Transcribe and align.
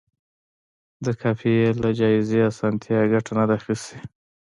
د 1.05 1.07
قافیې 1.21 1.67
له 1.83 1.89
جائزې 1.99 2.39
اسانتیا 2.51 2.97
یې 3.03 3.09
ګټه 3.13 3.31
نه 3.37 3.43
ده 3.49 3.53
اخیستې. 3.59 3.97